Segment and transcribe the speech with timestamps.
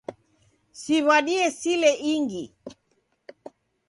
[0.81, 2.43] Siwadie sile ingi